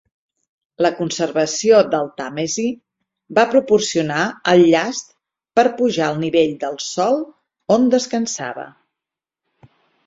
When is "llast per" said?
4.73-5.67